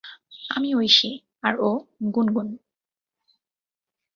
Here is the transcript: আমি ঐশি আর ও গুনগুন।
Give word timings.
আমি 0.49 0.69
ঐশি 0.75 1.11
আর 1.43 1.53
ও 1.59 1.69
গুনগুন। 2.13 2.47